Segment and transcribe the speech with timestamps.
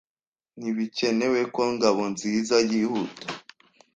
[0.59, 3.25] Ntibikenewe ko Ngabonzizayihuta.